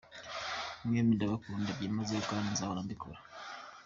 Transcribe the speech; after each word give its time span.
Mwembi 0.85 1.15
ndabakunda 1.17 1.69
byimazeyo 1.77 2.23
kandi 2.29 2.47
nzahora 2.53 2.85
mbikora. 2.85 3.19